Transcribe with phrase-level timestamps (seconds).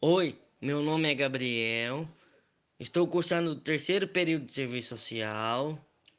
[0.00, 2.06] Oi, meu nome é Gabriel.
[2.78, 5.76] Estou cursando o terceiro período de serviço social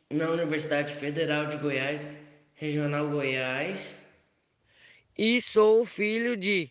[0.10, 2.14] na Universidade Federal de Goiás,
[2.56, 4.12] Regional Goiás.
[5.18, 6.70] E sou filho de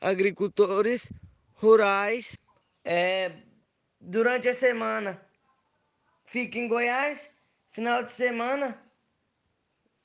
[0.00, 1.08] agricultores
[1.52, 2.36] rurais.
[2.84, 3.30] É,
[4.00, 5.24] durante a semana
[6.24, 7.32] fico em Goiás,
[7.70, 8.76] final de semana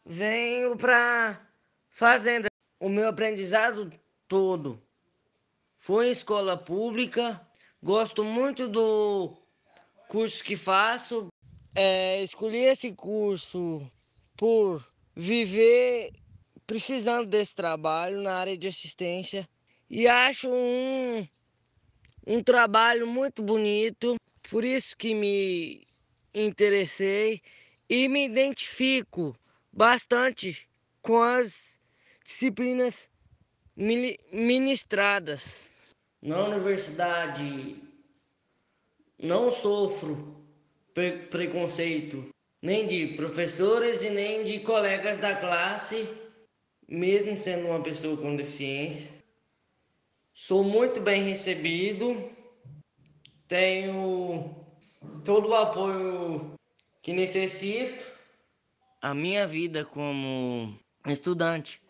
[0.06, 1.42] venho para
[1.90, 2.50] fazenda.
[2.80, 3.92] O meu aprendizado
[4.28, 4.80] todo
[5.80, 7.42] foi escola pública.
[7.82, 9.34] Gosto muito do
[10.08, 11.28] curso que faço.
[11.74, 13.90] É, escolhi esse curso
[14.36, 16.12] por viver
[16.68, 19.48] precisando desse trabalho na área de assistência
[19.90, 21.28] e acho um,
[22.28, 24.16] um trabalho muito bonito,
[24.50, 25.88] por isso que me
[26.34, 27.42] interessei
[27.90, 29.36] e me identifico
[29.72, 30.68] bastante
[31.02, 31.80] com as
[32.24, 33.10] disciplinas
[33.80, 35.70] ministradas.
[36.22, 37.78] Na universidade
[39.18, 40.36] não sofro
[40.94, 42.28] pre preconceito
[42.62, 46.06] nem de professores e nem de colegas da classe,
[46.90, 49.10] mesmo sendo uma pessoa com deficiência.
[50.34, 52.30] Sou muito bem recebido,
[53.48, 54.54] tenho
[55.24, 56.54] todo o apoio
[57.02, 58.06] que necessito.
[59.02, 61.82] A minha vida como estudante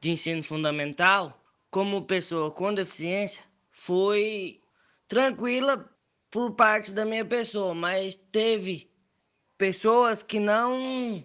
[0.00, 4.60] de ensino fundamental, como pessoa com deficiência, foi
[5.06, 5.88] tranquila
[6.30, 8.90] por parte da minha pessoa, mas teve
[9.56, 11.24] pessoas que não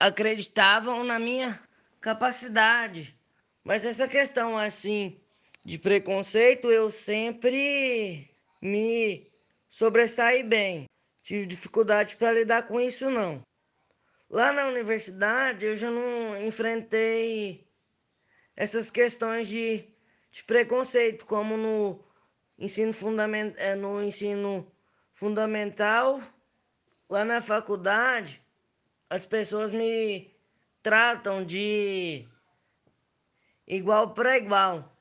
[0.00, 1.60] acreditavam na minha
[2.00, 3.14] capacidade.
[3.62, 5.20] Mas essa questão assim
[5.64, 8.30] de preconceito eu sempre
[8.62, 9.30] me
[9.68, 10.86] sobressaí bem.
[11.22, 13.42] Tive dificuldade para lidar com isso não.
[14.30, 17.67] Lá na universidade eu já não enfrentei
[18.58, 19.84] essas questões de,
[20.32, 22.04] de preconceito, como no
[22.58, 24.68] ensino, fundament, é, no ensino
[25.12, 26.20] fundamental,
[27.08, 28.42] lá na faculdade,
[29.08, 30.34] as pessoas me
[30.82, 32.26] tratam de
[33.64, 34.92] igual para igual.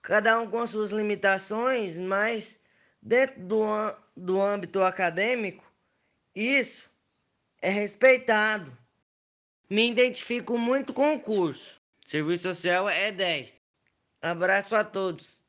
[0.00, 2.62] Cada um com suas limitações, mas
[3.02, 3.64] dentro do,
[4.16, 5.64] do âmbito acadêmico,
[6.32, 6.88] isso
[7.60, 8.70] é respeitado.
[9.68, 11.81] Me identifico muito com o curso.
[12.12, 13.62] Serviço social é 10.
[14.20, 15.41] Abraço a todos.